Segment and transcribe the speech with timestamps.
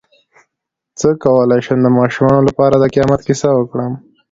[0.99, 3.91] څ�ه کولی شم د ماشومانو لپاره د قیامت کیسه وکړم